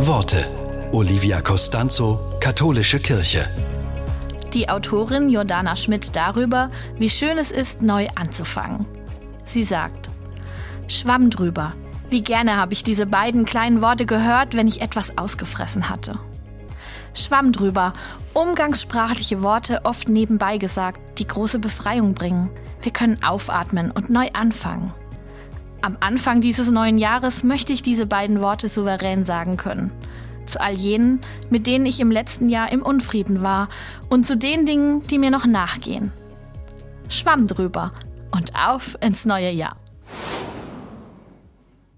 [0.00, 0.46] Worte.
[0.92, 3.48] Olivia Costanzo, Katholische Kirche.
[4.54, 8.86] Die Autorin Jordana Schmidt darüber, wie schön es ist, neu anzufangen.
[9.44, 10.08] Sie sagt,
[10.86, 11.74] Schwamm drüber.
[12.10, 16.12] Wie gerne habe ich diese beiden kleinen Worte gehört, wenn ich etwas ausgefressen hatte.
[17.12, 17.92] Schwamm drüber.
[18.34, 22.50] Umgangssprachliche Worte oft nebenbei gesagt, die große Befreiung bringen.
[22.82, 24.92] Wir können aufatmen und neu anfangen.
[25.80, 29.92] Am Anfang dieses neuen Jahres möchte ich diese beiden Worte souverän sagen können.
[30.44, 33.68] Zu all jenen, mit denen ich im letzten Jahr im Unfrieden war
[34.08, 36.12] und zu den Dingen, die mir noch nachgehen.
[37.08, 37.92] Schwamm drüber
[38.32, 39.76] und auf ins neue Jahr.